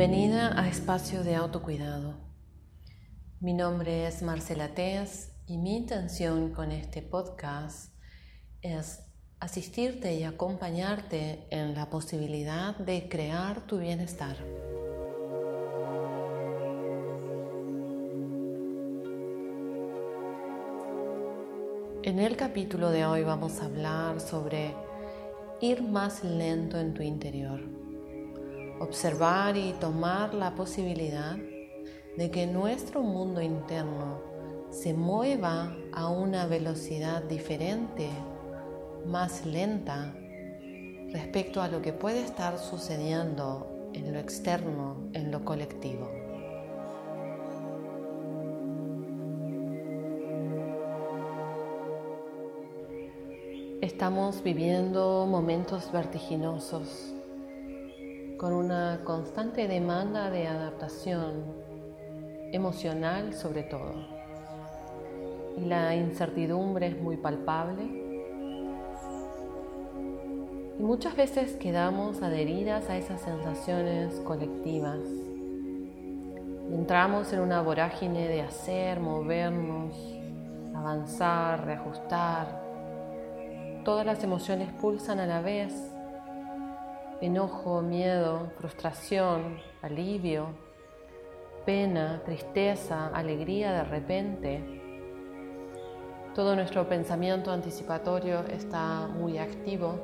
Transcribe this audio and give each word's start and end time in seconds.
Bienvenida 0.00 0.58
a 0.58 0.66
Espacio 0.66 1.22
de 1.24 1.34
Autocuidado. 1.34 2.14
Mi 3.38 3.52
nombre 3.52 4.06
es 4.06 4.22
Marcela 4.22 4.68
Teas 4.68 5.32
y 5.46 5.58
mi 5.58 5.76
intención 5.76 6.54
con 6.54 6.72
este 6.72 7.02
podcast 7.02 7.92
es 8.62 9.02
asistirte 9.40 10.14
y 10.14 10.24
acompañarte 10.24 11.46
en 11.50 11.74
la 11.74 11.90
posibilidad 11.90 12.74
de 12.78 13.10
crear 13.10 13.66
tu 13.66 13.78
bienestar. 13.78 14.38
En 22.04 22.20
el 22.20 22.38
capítulo 22.38 22.88
de 22.88 23.04
hoy 23.04 23.22
vamos 23.22 23.60
a 23.60 23.66
hablar 23.66 24.18
sobre 24.22 24.74
ir 25.60 25.82
más 25.82 26.24
lento 26.24 26.80
en 26.80 26.94
tu 26.94 27.02
interior, 27.02 27.79
observar 28.80 29.58
y 29.58 29.74
tomar 29.74 30.32
la 30.32 30.54
posibilidad 30.54 31.36
de 32.16 32.30
que 32.30 32.46
nuestro 32.46 33.02
mundo 33.02 33.42
interno 33.42 34.22
se 34.70 34.94
mueva 34.94 35.76
a 35.92 36.08
una 36.08 36.46
velocidad 36.46 37.22
diferente, 37.22 38.08
más 39.06 39.44
lenta, 39.44 40.14
respecto 41.12 41.60
a 41.60 41.68
lo 41.68 41.82
que 41.82 41.92
puede 41.92 42.22
estar 42.22 42.58
sucediendo 42.58 43.90
en 43.92 44.12
lo 44.14 44.18
externo, 44.18 44.96
en 45.12 45.30
lo 45.30 45.44
colectivo. 45.44 46.10
Estamos 53.82 54.42
viviendo 54.42 55.26
momentos 55.26 55.92
vertiginosos 55.92 57.14
con 58.40 58.54
una 58.54 59.02
constante 59.04 59.68
demanda 59.68 60.30
de 60.30 60.46
adaptación 60.46 61.44
emocional 62.52 63.34
sobre 63.34 63.64
todo. 63.64 63.92
Y 65.58 65.66
la 65.66 65.94
incertidumbre 65.94 66.86
es 66.86 66.98
muy 66.98 67.18
palpable 67.18 67.82
y 70.78 70.82
muchas 70.82 71.14
veces 71.16 71.52
quedamos 71.56 72.22
adheridas 72.22 72.88
a 72.88 72.96
esas 72.96 73.20
sensaciones 73.20 74.14
colectivas. 74.20 75.00
Entramos 76.72 77.30
en 77.34 77.40
una 77.40 77.60
vorágine 77.60 78.26
de 78.26 78.40
hacer, 78.40 79.00
movernos, 79.00 79.94
avanzar, 80.74 81.66
reajustar, 81.66 82.70
Todas 83.84 84.04
las 84.04 84.22
emociones 84.24 84.70
pulsan 84.80 85.20
a 85.20 85.26
la 85.26 85.40
vez. 85.40 85.72
Enojo, 87.20 87.82
miedo, 87.82 88.50
frustración, 88.56 89.58
alivio, 89.82 90.46
pena, 91.66 92.22
tristeza, 92.24 93.08
alegría 93.08 93.72
de 93.72 93.84
repente. 93.84 94.80
Todo 96.34 96.56
nuestro 96.56 96.88
pensamiento 96.88 97.52
anticipatorio 97.52 98.40
está 98.46 99.06
muy 99.06 99.36
activo. 99.36 99.96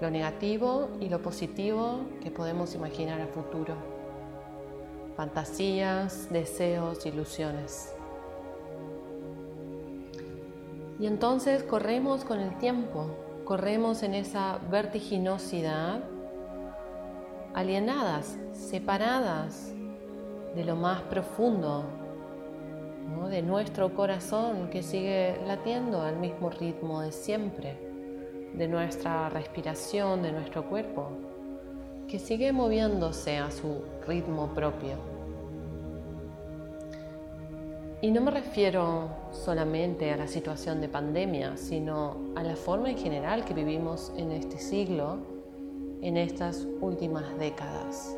Lo 0.00 0.10
negativo 0.10 0.88
y 0.98 1.08
lo 1.08 1.22
positivo 1.22 2.00
que 2.20 2.32
podemos 2.32 2.74
imaginar 2.74 3.20
a 3.20 3.28
futuro. 3.28 3.76
Fantasías, 5.16 6.28
deseos, 6.28 7.06
ilusiones. 7.06 7.94
Y 10.98 11.06
entonces 11.06 11.62
corremos 11.62 12.24
con 12.24 12.40
el 12.40 12.58
tiempo, 12.58 13.27
corremos 13.48 14.02
en 14.02 14.12
esa 14.12 14.58
vertiginosidad, 14.70 16.00
alienadas, 17.54 18.36
separadas 18.52 19.72
de 20.54 20.64
lo 20.66 20.76
más 20.76 21.00
profundo, 21.04 21.86
de 23.30 23.40
nuestro 23.40 23.94
corazón 23.94 24.68
que 24.68 24.82
sigue 24.82 25.40
latiendo 25.46 26.02
al 26.02 26.18
mismo 26.18 26.50
ritmo 26.50 27.00
de 27.00 27.10
siempre, 27.10 27.78
de 28.52 28.68
nuestra 28.68 29.30
respiración, 29.30 30.20
de 30.20 30.32
nuestro 30.32 30.68
cuerpo, 30.68 31.08
que 32.06 32.18
sigue 32.18 32.52
moviéndose 32.52 33.38
a 33.38 33.50
su 33.50 33.82
ritmo 34.06 34.48
propio. 34.48 35.17
Y 38.00 38.12
no 38.12 38.20
me 38.20 38.30
refiero 38.30 39.08
solamente 39.32 40.12
a 40.12 40.16
la 40.16 40.28
situación 40.28 40.80
de 40.80 40.88
pandemia, 40.88 41.56
sino 41.56 42.16
a 42.36 42.44
la 42.44 42.54
forma 42.54 42.90
en 42.90 42.96
general 42.96 43.44
que 43.44 43.54
vivimos 43.54 44.12
en 44.16 44.30
este 44.30 44.58
siglo, 44.58 45.18
en 46.00 46.16
estas 46.16 46.64
últimas 46.80 47.36
décadas. 47.40 48.14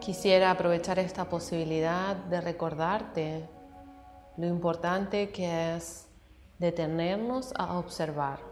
Quisiera 0.00 0.50
aprovechar 0.50 0.98
esta 0.98 1.28
posibilidad 1.28 2.16
de 2.16 2.40
recordarte 2.40 3.46
lo 4.38 4.46
importante 4.46 5.28
que 5.32 5.76
es 5.76 6.08
detenernos 6.58 7.52
a 7.58 7.78
observar 7.78 8.47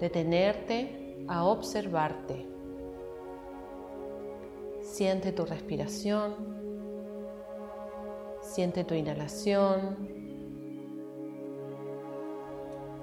detenerte 0.00 1.24
a 1.28 1.44
observarte. 1.44 2.46
Siente 4.80 5.32
tu 5.32 5.44
respiración, 5.44 6.34
siente 8.40 8.84
tu 8.84 8.94
inhalación, 8.94 9.96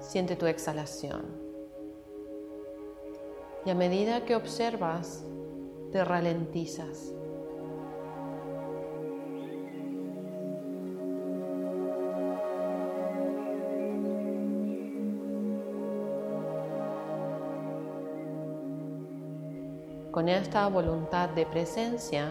siente 0.00 0.36
tu 0.36 0.46
exhalación. 0.46 1.42
Y 3.66 3.70
a 3.70 3.74
medida 3.74 4.24
que 4.24 4.36
observas, 4.36 5.24
te 5.92 6.04
ralentizas. 6.04 7.14
Con 20.14 20.28
esta 20.28 20.68
voluntad 20.68 21.30
de 21.30 21.44
presencia 21.44 22.30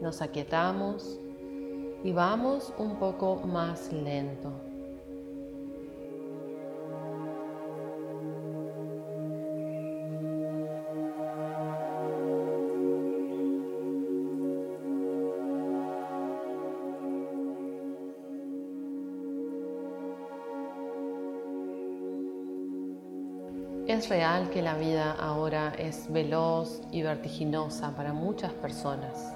nos 0.00 0.22
aquietamos 0.22 1.20
y 2.02 2.12
vamos 2.12 2.72
un 2.78 2.96
poco 2.96 3.42
más 3.44 3.92
lento. 3.92 4.69
Real 24.10 24.50
que 24.50 24.60
la 24.60 24.74
vida 24.74 25.12
ahora 25.12 25.72
es 25.78 26.12
veloz 26.12 26.82
y 26.90 27.02
vertiginosa 27.02 27.94
para 27.94 28.12
muchas 28.12 28.52
personas. 28.52 29.32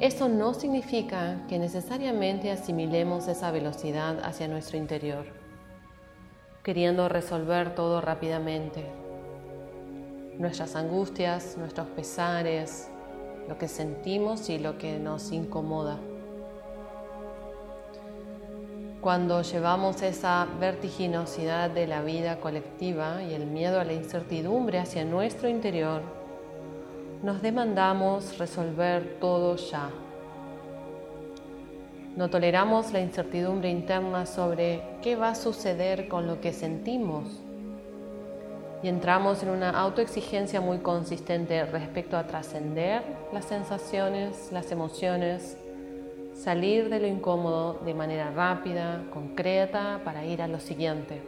Eso 0.00 0.28
no 0.28 0.54
significa 0.54 1.42
que 1.46 1.58
necesariamente 1.58 2.50
asimilemos 2.50 3.28
esa 3.28 3.50
velocidad 3.50 4.18
hacia 4.24 4.48
nuestro 4.48 4.78
interior, 4.78 5.26
queriendo 6.62 7.08
resolver 7.08 7.74
todo 7.74 8.00
rápidamente. 8.00 8.82
Nuestras 10.38 10.74
angustias, 10.74 11.56
nuestros 11.58 11.86
pesares, 11.88 12.88
lo 13.46 13.58
que 13.58 13.68
sentimos 13.68 14.48
y 14.48 14.58
lo 14.58 14.78
que 14.78 14.98
nos 14.98 15.30
incomoda. 15.30 15.98
Cuando 19.04 19.42
llevamos 19.42 20.00
esa 20.00 20.48
vertiginosidad 20.58 21.68
de 21.68 21.86
la 21.86 22.00
vida 22.00 22.40
colectiva 22.40 23.22
y 23.22 23.34
el 23.34 23.44
miedo 23.44 23.78
a 23.78 23.84
la 23.84 23.92
incertidumbre 23.92 24.78
hacia 24.78 25.04
nuestro 25.04 25.46
interior, 25.46 26.00
nos 27.22 27.42
demandamos 27.42 28.38
resolver 28.38 29.18
todo 29.20 29.56
ya. 29.56 29.90
No 32.16 32.30
toleramos 32.30 32.94
la 32.94 33.00
incertidumbre 33.00 33.68
interna 33.68 34.24
sobre 34.24 34.80
qué 35.02 35.16
va 35.16 35.28
a 35.28 35.34
suceder 35.34 36.08
con 36.08 36.26
lo 36.26 36.40
que 36.40 36.54
sentimos 36.54 37.24
y 38.82 38.88
entramos 38.88 39.42
en 39.42 39.50
una 39.50 39.78
autoexigencia 39.78 40.62
muy 40.62 40.78
consistente 40.78 41.66
respecto 41.66 42.16
a 42.16 42.26
trascender 42.26 43.02
las 43.34 43.44
sensaciones, 43.44 44.50
las 44.50 44.72
emociones, 44.72 45.58
salir 46.34 46.88
de 46.90 47.00
lo 47.00 47.06
incómodo 47.06 47.80
de 47.84 47.94
manera 47.94 48.30
rápida, 48.30 49.04
concreta, 49.12 50.00
para 50.04 50.26
ir 50.26 50.42
a 50.42 50.48
lo 50.48 50.60
siguiente. 50.60 51.22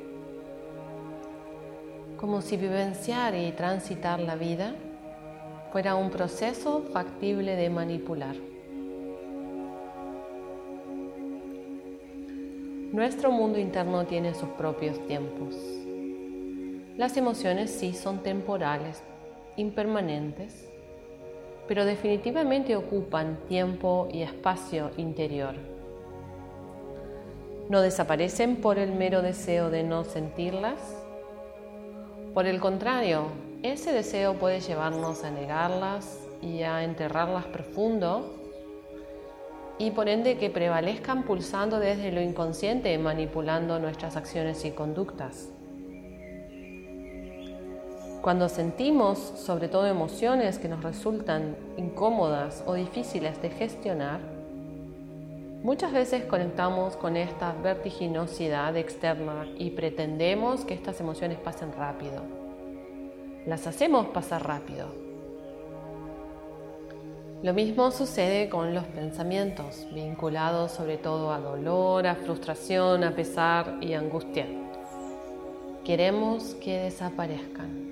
Como 2.19 2.43
si 2.43 2.57
vivenciar 2.57 3.35
y 3.35 3.53
transitar 3.53 4.21
la 4.21 4.37
vida 4.37 4.75
fuera 5.73 5.95
un 5.95 6.11
proceso 6.11 6.83
factible 6.93 7.57
de 7.57 7.71
manipular. 7.71 8.37
nuestro 12.97 13.31
mundo 13.31 13.59
interno 13.59 14.07
tiene 14.07 14.33
sus 14.33 14.49
propios 14.51 15.07
tiempos. 15.07 15.55
Las 16.97 17.15
emociones 17.19 17.71
sí 17.71 17.93
son 17.93 18.23
temporales, 18.23 19.03
impermanentes, 19.59 20.67
pero 21.69 21.85
definitivamente 21.85 22.77
ocupan 22.77 23.39
tiempo 23.49 24.09
y 24.13 24.23
espacio 24.23 24.91
interior. 24.97 25.55
No 27.69 27.81
desaparecen 27.81 28.57
por 28.57 28.79
el 28.79 28.93
mero 28.93 29.23
deseo 29.23 29.71
de 29.71 29.83
no 29.83 30.05
sentirlas. 30.05 30.79
Por 32.33 32.47
el 32.47 32.61
contrario, 32.61 33.27
ese 33.63 33.93
deseo 33.93 34.35
puede 34.35 34.61
llevarnos 34.61 35.25
a 35.25 35.31
negarlas 35.31 36.21
y 36.43 36.63
a 36.63 36.85
enterrarlas 36.85 37.47
profundo 37.47 38.35
y 39.79 39.91
por 39.91 40.09
ende 40.09 40.39
que 40.39 40.49
prevalezcan 40.49 41.25
pulsando 41.25 41.81
desde 41.81 42.13
lo 42.13 42.21
inconsciente, 42.21 42.97
manipulando 42.99 43.79
nuestras 43.79 44.17
acciones 44.17 44.65
y 44.65 44.71
conductas. 44.71 45.51
Cuando 48.27 48.49
sentimos 48.49 49.19
sobre 49.21 49.69
todo 49.69 49.87
emociones 49.87 50.59
que 50.59 50.67
nos 50.67 50.83
resultan 50.83 51.55
incómodas 51.77 52.65
o 52.67 52.75
difíciles 52.75 53.41
de 53.41 53.51
gestionar, 53.51 54.19
muchas 55.63 55.93
veces 55.93 56.25
conectamos 56.25 56.97
con 56.97 57.17
esta 57.17 57.53
vertiginosidad 57.53 58.77
externa 58.77 59.47
y 59.57 59.71
pretendemos 59.71 60.65
que 60.65 60.75
estas 60.75 60.99
emociones 60.99 61.39
pasen 61.39 61.73
rápido. 61.73 62.25
Las 63.47 63.69
hacemos 63.69 64.09
pasar 64.09 64.45
rápido, 64.45 64.89
lo 67.45 67.55
mismo 67.55 67.93
sucede 67.93 68.49
con 68.49 68.75
los 68.75 68.87
pensamientos, 68.87 69.87
vinculados 69.93 70.73
sobre 70.73 70.97
todo 70.97 71.33
a 71.33 71.39
dolor, 71.39 72.09
a 72.09 72.17
frustración, 72.17 73.05
a 73.05 73.15
pesar 73.15 73.77
y 73.81 73.95
angustia. 73.95 74.49
Queremos 75.85 76.57
que 76.57 76.81
desaparezcan. 76.81 77.86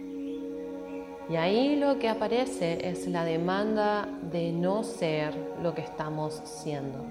Y 1.28 1.36
ahí 1.36 1.76
lo 1.76 1.98
que 1.98 2.08
aparece 2.08 2.86
es 2.86 3.06
la 3.06 3.24
demanda 3.24 4.06
de 4.30 4.52
no 4.52 4.84
ser 4.84 5.34
lo 5.62 5.74
que 5.74 5.80
estamos 5.80 6.42
siendo. 6.44 7.04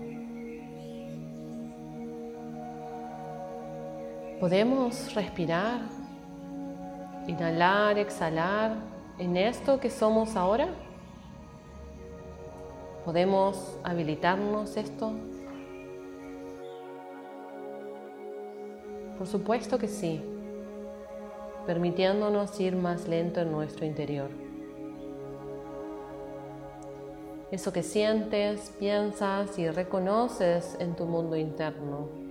Podemos 4.39 5.15
respirar, 5.15 5.81
inhalar, 7.27 7.97
exhalar 7.97 8.75
en 9.17 9.35
esto 9.35 9.79
que 9.79 9.89
somos 9.89 10.35
ahora. 10.35 10.67
¿Podemos 13.05 13.77
habilitarnos 13.83 14.77
esto? 14.77 15.11
Por 19.17 19.25
supuesto 19.25 19.79
que 19.79 19.87
sí, 19.87 20.21
permitiéndonos 21.65 22.59
ir 22.59 22.75
más 22.75 23.07
lento 23.07 23.41
en 23.41 23.51
nuestro 23.51 23.85
interior. 23.85 24.29
Eso 27.51 27.71
que 27.71 27.83
sientes, 27.83 28.73
piensas 28.79 29.59
y 29.59 29.69
reconoces 29.69 30.75
en 30.79 30.95
tu 30.95 31.05
mundo 31.05 31.35
interno 31.35 32.23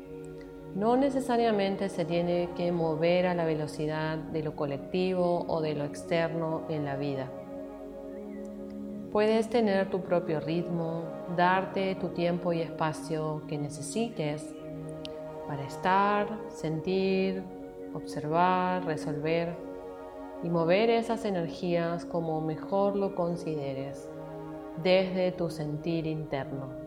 no 0.75 0.97
necesariamente 0.97 1.89
se 1.89 2.05
tiene 2.05 2.49
que 2.57 2.73
mover 2.73 3.27
a 3.27 3.35
la 3.35 3.45
velocidad 3.45 4.17
de 4.17 4.43
lo 4.43 4.57
colectivo 4.57 5.45
o 5.47 5.61
de 5.61 5.75
lo 5.75 5.85
externo 5.85 6.63
en 6.69 6.85
la 6.85 6.97
vida. 6.97 7.31
Puedes 9.11 9.51
tener 9.51 9.91
tu 9.91 10.01
propio 10.01 10.41
ritmo, 10.41 11.05
darte 11.37 11.95
tu 11.97 12.09
tiempo 12.09 12.55
y 12.55 12.63
espacio 12.63 13.43
que 13.47 13.59
necesites 13.59 14.55
para 15.47 15.65
estar, 15.65 16.27
sentir, 16.49 17.43
observar, 17.95 18.85
resolver 18.85 19.57
y 20.43 20.49
mover 20.49 20.91
esas 20.91 21.25
energías 21.25 22.05
como 22.05 22.41
mejor 22.41 22.97
lo 22.97 23.15
consideres 23.15 24.09
desde 24.83 25.33
tu 25.33 25.51
sentir 25.51 26.07
interno. 26.07 26.82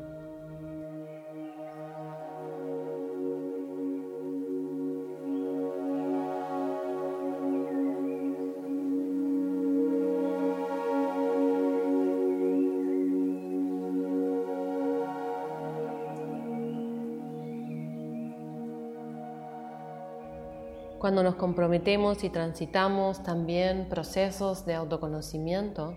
Cuando 21.06 21.22
nos 21.22 21.36
comprometemos 21.36 22.24
y 22.24 22.31
transitamos 22.31 23.22
también 23.22 23.88
procesos 23.90 24.66
de 24.66 24.74
autoconocimiento 24.74 25.96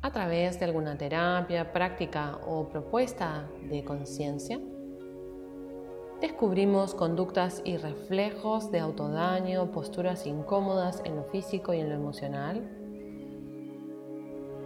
a 0.00 0.12
través 0.12 0.60
de 0.60 0.66
alguna 0.66 0.96
terapia, 0.96 1.72
práctica 1.72 2.38
o 2.46 2.68
propuesta 2.68 3.48
de 3.68 3.82
conciencia, 3.82 4.60
descubrimos 6.20 6.94
conductas 6.94 7.62
y 7.64 7.76
reflejos 7.76 8.70
de 8.70 8.78
autodaño, 8.78 9.72
posturas 9.72 10.24
incómodas 10.24 11.02
en 11.04 11.16
lo 11.16 11.24
físico 11.24 11.74
y 11.74 11.80
en 11.80 11.88
lo 11.88 11.96
emocional. 11.96 12.62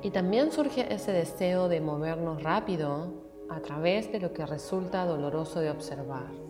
Y 0.03 0.11
también 0.11 0.53
surge 0.53 0.93
ese 0.93 1.13
deseo 1.13 1.71
de 1.71 1.81
movernos 1.81 2.43
rápido 2.43 3.15
a 3.49 3.61
través 3.61 4.13
de 4.13 4.21
lo 4.21 4.35
que 4.35 4.45
resulta 4.45 5.07
doloroso 5.07 5.61
de 5.61 5.71
observar 5.71 6.49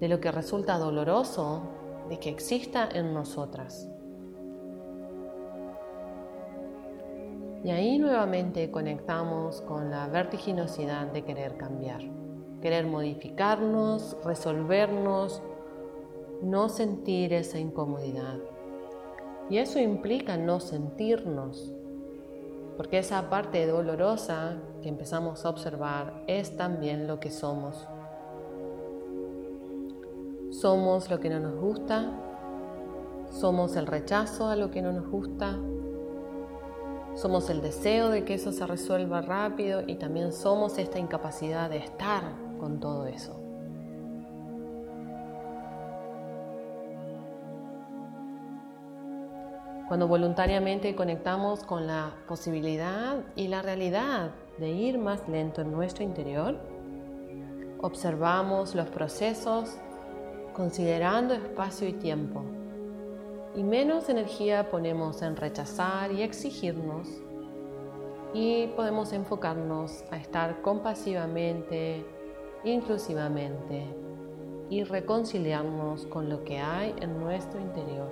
de 0.00 0.08
lo 0.08 0.20
que 0.20 0.30
resulta 0.30 0.78
doloroso 0.78 1.62
de 2.08 2.18
que 2.18 2.30
exista 2.30 2.88
en 2.92 3.12
nosotras. 3.12 3.88
Y 7.64 7.70
ahí 7.70 7.98
nuevamente 7.98 8.70
conectamos 8.70 9.60
con 9.62 9.90
la 9.90 10.06
vertiginosidad 10.06 11.08
de 11.08 11.24
querer 11.24 11.56
cambiar, 11.56 12.00
querer 12.62 12.86
modificarnos, 12.86 14.16
resolvernos, 14.24 15.42
no 16.42 16.68
sentir 16.68 17.32
esa 17.32 17.58
incomodidad. 17.58 18.38
Y 19.50 19.58
eso 19.58 19.80
implica 19.80 20.36
no 20.36 20.60
sentirnos, 20.60 21.74
porque 22.76 22.98
esa 22.98 23.28
parte 23.28 23.66
dolorosa 23.66 24.58
que 24.82 24.88
empezamos 24.88 25.44
a 25.44 25.50
observar 25.50 26.22
es 26.28 26.56
también 26.56 27.08
lo 27.08 27.18
que 27.18 27.30
somos. 27.30 27.88
Somos 30.50 31.10
lo 31.10 31.20
que 31.20 31.28
no 31.28 31.40
nos 31.40 31.54
gusta, 31.56 32.10
somos 33.30 33.76
el 33.76 33.86
rechazo 33.86 34.48
a 34.48 34.56
lo 34.56 34.70
que 34.70 34.80
no 34.80 34.92
nos 34.92 35.06
gusta, 35.08 35.56
somos 37.14 37.50
el 37.50 37.60
deseo 37.60 38.08
de 38.10 38.24
que 38.24 38.34
eso 38.34 38.52
se 38.52 38.66
resuelva 38.66 39.20
rápido 39.20 39.82
y 39.86 39.96
también 39.96 40.32
somos 40.32 40.78
esta 40.78 40.98
incapacidad 40.98 41.68
de 41.68 41.78
estar 41.78 42.22
con 42.58 42.80
todo 42.80 43.06
eso. 43.06 43.38
Cuando 49.88 50.06
voluntariamente 50.06 50.94
conectamos 50.94 51.64
con 51.64 51.86
la 51.86 52.14
posibilidad 52.26 53.24
y 53.36 53.48
la 53.48 53.62
realidad 53.62 54.32
de 54.58 54.70
ir 54.70 54.98
más 54.98 55.28
lento 55.28 55.62
en 55.62 55.72
nuestro 55.72 56.04
interior, 56.04 56.58
observamos 57.80 58.74
los 58.74 58.88
procesos 58.88 59.78
considerando 60.58 61.34
espacio 61.34 61.86
y 61.86 61.92
tiempo. 61.92 62.42
Y 63.54 63.62
menos 63.62 64.08
energía 64.08 64.68
ponemos 64.70 65.22
en 65.22 65.36
rechazar 65.36 66.10
y 66.10 66.22
exigirnos 66.22 67.08
y 68.34 68.66
podemos 68.76 69.12
enfocarnos 69.12 70.04
a 70.10 70.16
estar 70.16 70.60
compasivamente, 70.60 72.04
inclusivamente 72.64 73.86
y 74.68 74.82
reconciliarnos 74.82 76.06
con 76.06 76.28
lo 76.28 76.42
que 76.42 76.58
hay 76.58 76.92
en 77.00 77.20
nuestro 77.20 77.60
interior. 77.60 78.10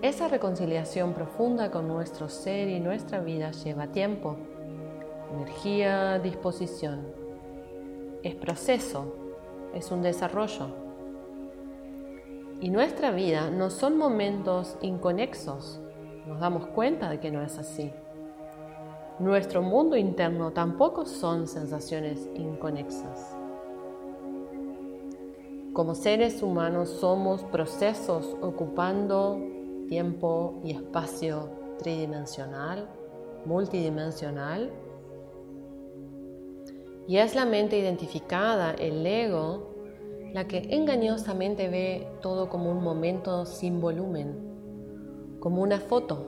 Esa 0.00 0.28
reconciliación 0.28 1.12
profunda 1.12 1.70
con 1.70 1.86
nuestro 1.86 2.30
ser 2.30 2.68
y 2.68 2.80
nuestra 2.80 3.20
vida 3.20 3.50
lleva 3.50 3.88
tiempo 3.88 4.38
energía, 5.32 6.18
disposición. 6.18 7.06
Es 8.22 8.34
proceso, 8.34 9.14
es 9.74 9.90
un 9.90 10.02
desarrollo. 10.02 10.66
Y 12.60 12.70
nuestra 12.70 13.12
vida 13.12 13.50
no 13.50 13.70
son 13.70 13.96
momentos 13.96 14.76
inconexos. 14.82 15.80
Nos 16.26 16.40
damos 16.40 16.66
cuenta 16.66 17.08
de 17.10 17.20
que 17.20 17.30
no 17.30 17.42
es 17.42 17.58
así. 17.58 17.92
Nuestro 19.18 19.62
mundo 19.62 19.96
interno 19.96 20.52
tampoco 20.52 21.04
son 21.04 21.46
sensaciones 21.46 22.28
inconexas. 22.34 23.36
Como 25.72 25.94
seres 25.94 26.42
humanos 26.42 26.88
somos 26.88 27.44
procesos 27.44 28.36
ocupando 28.40 29.40
tiempo 29.88 30.60
y 30.64 30.72
espacio 30.72 31.50
tridimensional 31.78 32.88
multidimensional. 33.44 34.70
Y 37.08 37.16
es 37.16 37.34
la 37.34 37.46
mente 37.46 37.78
identificada, 37.78 38.72
el 38.72 39.04
ego, 39.06 39.74
la 40.34 40.46
que 40.46 40.58
engañosamente 40.76 41.68
ve 41.68 42.06
todo 42.20 42.50
como 42.50 42.70
un 42.70 42.84
momento 42.84 43.46
sin 43.46 43.80
volumen, 43.80 45.38
como 45.40 45.62
una 45.62 45.80
foto, 45.80 46.26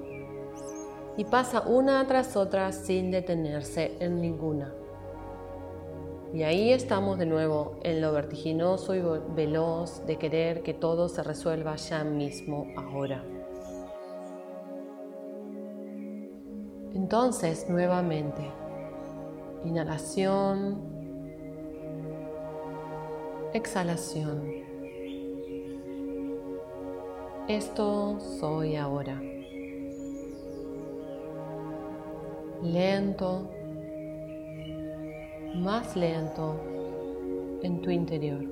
y 1.19 1.27
pasa 1.27 1.61
una 1.61 2.07
tras 2.07 2.35
otra 2.35 2.73
sin 2.73 3.11
detenerse 3.11 3.99
en 4.01 4.23
ninguna. 4.23 4.73
Y 6.33 6.45
ahí 6.45 6.73
estamos 6.73 7.19
de 7.19 7.27
nuevo 7.27 7.77
en 7.83 8.01
lo 8.01 8.13
vertiginoso 8.13 8.95
y 8.95 9.03
veloz 9.35 10.07
de 10.07 10.17
querer 10.17 10.63
que 10.63 10.73
todo 10.73 11.11
se 11.11 11.23
resuelva 11.23 11.77
ya 11.77 12.05
mismo, 12.05 12.69
ahora. 12.79 13.23
Entonces, 16.95 17.69
nuevamente, 17.69 18.51
inhalación, 19.65 20.81
exhalación. 23.53 24.43
Esto 27.49 28.21
soy 28.21 28.77
ahora. 28.77 29.21
Lento 32.63 33.51
más 35.55 35.97
lento 35.97 36.61
en 37.63 37.83
tu 37.83 37.91
interior. 37.91 38.45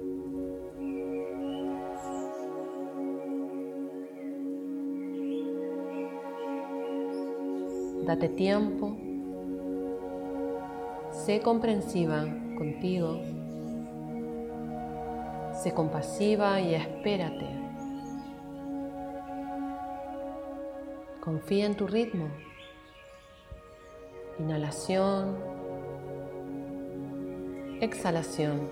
Date 8.05 8.29
tiempo, 8.31 8.97
sé 11.28 11.42
comprensiva 11.42 12.25
contigo, 12.56 13.20
sé 15.62 15.75
compasiva 15.75 16.58
y 16.58 16.75
espérate. 16.75 17.47
Confía 21.20 21.66
en 21.66 21.76
tu 21.76 21.87
ritmo. 21.87 22.30
Inhalación, 24.38 25.37
exhalación. 27.82 28.70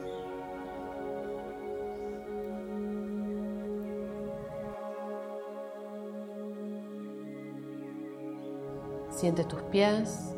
Siente 9.10 9.44
tus 9.44 9.60
pies. 9.64 10.36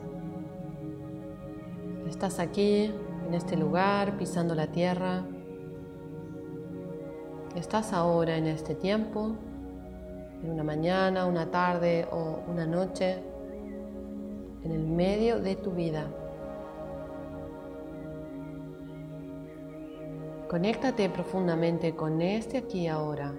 Estás 2.18 2.40
aquí, 2.40 2.92
en 3.28 3.32
este 3.32 3.56
lugar, 3.56 4.18
pisando 4.18 4.52
la 4.56 4.66
tierra. 4.66 5.22
Estás 7.54 7.92
ahora 7.92 8.37
en 8.37 8.48
este 8.48 8.75
tiempo, 8.75 9.37
en 10.42 10.50
una 10.50 10.64
mañana, 10.64 11.26
una 11.26 11.48
tarde 11.48 12.08
o 12.10 12.40
una 12.48 12.66
noche, 12.66 13.22
en 14.64 14.72
el 14.72 14.84
medio 14.84 15.38
de 15.38 15.54
tu 15.54 15.70
vida. 15.70 16.08
Conéctate 20.50 21.08
profundamente 21.10 21.94
con 21.94 22.20
este 22.20 22.58
aquí 22.58 22.88
ahora 22.88 23.32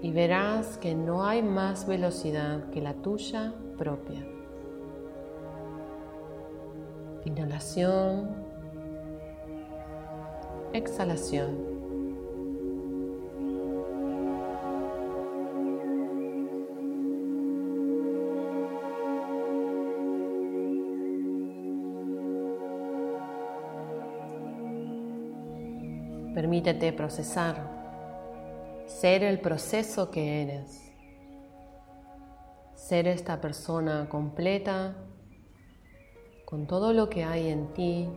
y 0.00 0.12
verás 0.12 0.78
que 0.78 0.94
no 0.94 1.26
hay 1.26 1.42
más 1.42 1.86
velocidad 1.86 2.70
que 2.70 2.80
la 2.80 2.94
tuya 2.94 3.52
propia. 3.76 4.37
Inhalación, 7.24 8.28
exhalación. 10.72 11.78
Permítete 26.34 26.92
procesar, 26.92 27.56
ser 28.86 29.24
el 29.24 29.40
proceso 29.40 30.10
que 30.10 30.42
eres, 30.42 30.92
ser 32.74 33.08
esta 33.08 33.40
persona 33.40 34.08
completa 34.08 34.94
con 36.48 36.66
todo 36.66 36.94
lo 36.94 37.10
que 37.10 37.24
hay 37.24 37.48
en 37.48 37.66
ti 37.74 38.08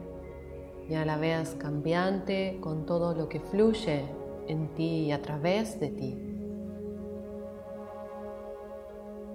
y 0.87 0.95
a 0.95 1.03
la 1.03 1.17
vez 1.17 1.53
cambiante 1.59 2.59
con 2.61 2.85
todo 2.85 3.13
lo 3.13 3.27
que 3.27 3.41
fluye 3.41 4.05
en 4.47 4.73
ti 4.73 5.07
y 5.07 5.11
a 5.11 5.21
través 5.21 5.77
de 5.81 5.89
ti. 5.89 6.17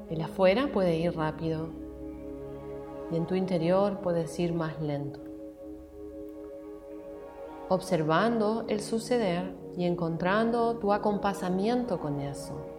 El 0.09 0.23
afuera 0.23 0.71
puede 0.73 0.97
ir 0.97 1.15
rápido 1.15 1.69
y 3.12 3.17
en 3.17 3.26
tu 3.26 3.35
interior 3.35 4.00
puedes 4.00 4.38
ir 4.41 4.55
más 4.55 4.81
lento 4.81 5.21
observando 7.69 8.65
el 8.69 8.81
suceder 8.81 9.53
y 9.76 9.85
encontrando 9.85 10.76
tu 10.79 10.93
acompasamiento 10.93 11.99
con 11.99 12.21
eso. 12.21 12.75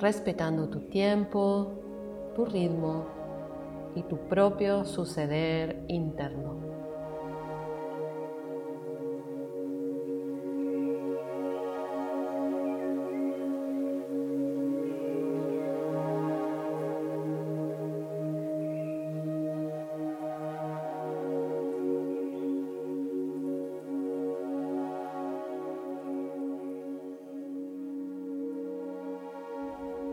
Respetando 0.00 0.70
tu 0.70 0.80
tiempo, 0.88 2.32
tu 2.34 2.46
ritmo 2.46 3.04
y 3.94 4.02
tu 4.04 4.16
propio 4.28 4.86
suceder 4.86 5.84
interno. 5.88 6.69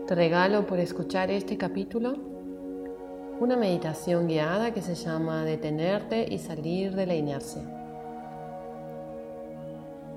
Te 0.08 0.14
regalo 0.14 0.66
por 0.66 0.80
escuchar 0.80 1.30
este 1.30 1.58
capítulo 1.58 2.14
una 3.40 3.58
meditación 3.58 4.26
guiada 4.26 4.72
que 4.72 4.80
se 4.80 4.94
llama 4.94 5.44
Detenerte 5.44 6.24
y 6.32 6.38
salir 6.38 6.94
de 6.94 7.04
la 7.04 7.14
inercia. 7.14 7.60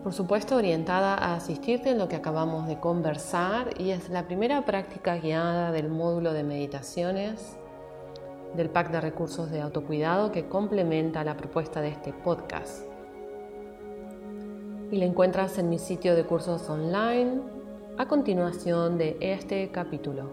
Por 0.01 0.13
supuesto 0.13 0.55
orientada 0.55 1.15
a 1.15 1.35
asistirte 1.35 1.89
en 1.89 1.97
lo 1.97 2.07
que 2.07 2.15
acabamos 2.15 2.69
de 2.69 2.79
conversar 2.79 3.71
y 3.81 3.89
es 3.89 4.07
la 4.07 4.27
primera 4.27 4.63
práctica 4.63 5.17
guiada 5.17 5.73
del 5.73 5.89
módulo 5.89 6.31
de 6.31 6.43
meditaciones 6.43 7.57
del 8.55 8.69
pack 8.69 8.91
de 8.91 9.01
recursos 9.01 9.51
de 9.51 9.59
autocuidado 9.59 10.31
que 10.31 10.47
complementa 10.47 11.25
la 11.25 11.35
propuesta 11.35 11.81
de 11.81 11.89
este 11.89 12.13
podcast. 12.13 12.85
Y 14.89 14.95
la 14.95 15.03
encuentras 15.03 15.57
en 15.57 15.67
mi 15.67 15.79
sitio 15.79 16.15
de 16.15 16.23
cursos 16.23 16.69
online 16.69 17.60
a 18.01 18.07
continuación 18.07 18.97
de 18.97 19.15
este 19.19 19.69
capítulo. 19.69 20.23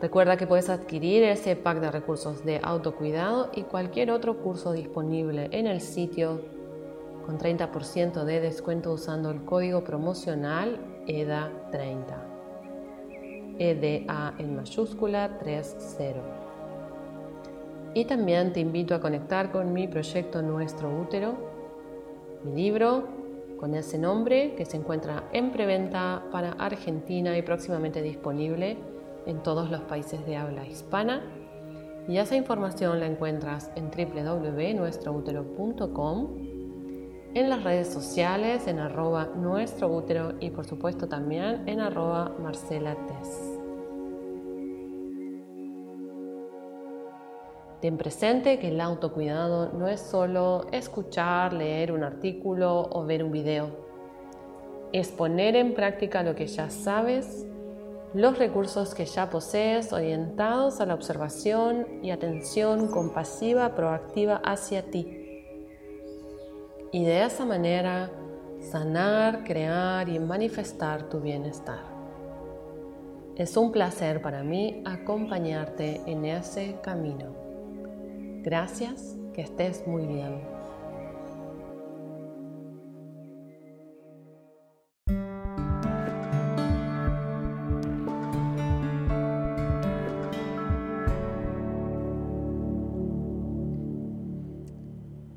Recuerda 0.00 0.38
que 0.38 0.46
puedes 0.46 0.70
adquirir 0.70 1.22
ese 1.22 1.54
pack 1.54 1.80
de 1.80 1.90
recursos 1.90 2.46
de 2.46 2.62
autocuidado 2.62 3.50
y 3.54 3.64
cualquier 3.64 4.10
otro 4.10 4.38
curso 4.38 4.72
disponible 4.72 5.50
en 5.52 5.66
el 5.66 5.82
sitio 5.82 6.40
con 7.26 7.38
30% 7.38 8.24
de 8.24 8.40
descuento 8.40 8.90
usando 8.90 9.30
el 9.30 9.44
código 9.44 9.84
promocional 9.84 10.80
EDA30. 11.06 12.16
EDA 13.58 14.34
en 14.38 14.56
mayúscula 14.56 15.36
30. 15.40 15.78
Y 17.92 18.06
también 18.06 18.54
te 18.54 18.60
invito 18.60 18.94
a 18.94 19.00
conectar 19.00 19.52
con 19.52 19.74
mi 19.74 19.88
proyecto 19.88 20.40
Nuestro 20.40 20.88
Útero, 20.88 21.34
mi 22.44 22.62
libro 22.62 23.21
con 23.62 23.74
ese 23.76 23.96
nombre 23.96 24.56
que 24.56 24.64
se 24.64 24.76
encuentra 24.76 25.28
en 25.32 25.52
preventa 25.52 26.24
para 26.32 26.50
Argentina 26.54 27.38
y 27.38 27.42
próximamente 27.42 28.02
disponible 28.02 28.76
en 29.24 29.40
todos 29.44 29.70
los 29.70 29.82
países 29.82 30.26
de 30.26 30.36
habla 30.36 30.66
hispana. 30.66 31.22
Y 32.08 32.16
esa 32.16 32.34
información 32.34 32.98
la 32.98 33.06
encuentras 33.06 33.70
en 33.76 33.92
www.nuestroutero.com, 33.92 36.28
en 37.34 37.48
las 37.48 37.62
redes 37.62 37.86
sociales, 37.86 38.66
en 38.66 38.80
arroba 38.80 39.28
y 40.40 40.50
por 40.50 40.66
supuesto 40.66 41.06
también 41.06 41.62
en 41.68 41.78
arroba 41.78 42.34
marcelates. 42.42 43.51
Ten 47.82 47.98
presente 47.98 48.60
que 48.60 48.68
el 48.68 48.80
autocuidado 48.80 49.72
no 49.72 49.88
es 49.88 50.00
solo 50.00 50.68
escuchar, 50.70 51.52
leer 51.52 51.90
un 51.90 52.04
artículo 52.04 52.88
o 52.92 53.04
ver 53.04 53.24
un 53.24 53.32
video. 53.32 53.70
Es 54.92 55.08
poner 55.08 55.56
en 55.56 55.74
práctica 55.74 56.22
lo 56.22 56.36
que 56.36 56.46
ya 56.46 56.70
sabes 56.70 57.44
los 58.14 58.38
recursos 58.38 58.94
que 58.94 59.06
ya 59.06 59.30
posees 59.30 59.92
orientados 59.92 60.80
a 60.80 60.86
la 60.86 60.94
observación 60.94 61.86
y 62.02 62.10
atención 62.10 62.88
compasiva, 62.88 63.74
proactiva 63.74 64.40
hacia 64.44 64.82
ti. 64.82 65.44
Y 66.92 67.04
de 67.04 67.24
esa 67.24 67.44
manera 67.46 68.10
sanar, 68.60 69.42
crear 69.42 70.08
y 70.08 70.20
manifestar 70.20 71.08
tu 71.08 71.20
bienestar. 71.20 71.80
Es 73.34 73.56
un 73.56 73.72
placer 73.72 74.22
para 74.22 74.44
mí 74.44 74.84
acompañarte 74.84 76.02
en 76.06 76.26
ese 76.26 76.76
camino. 76.80 77.41
Gracias, 78.42 79.16
que 79.34 79.42
estés 79.42 79.86
muy 79.86 80.04
bien. 80.04 80.40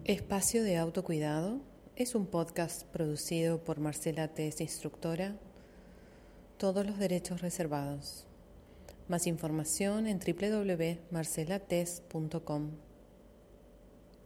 Espacio 0.05 0.63
de 0.63 0.77
Autocuidado 0.77 1.61
es 1.95 2.15
un 2.15 2.25
podcast 2.25 2.85
producido 2.85 3.63
por 3.63 3.79
Marcela 3.79 4.29
Tess, 4.29 4.61
instructora. 4.61 5.35
Todos 6.57 6.87
los 6.87 6.97
derechos 6.97 7.41
reservados. 7.41 8.25
Más 9.07 9.27
información 9.27 10.07
en 10.07 10.19
www.marcelates.com. 10.19 12.84